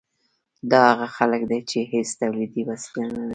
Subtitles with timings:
[0.71, 3.29] دا هغه خلک دي چې هیڅ تولیدي وسیله نلري.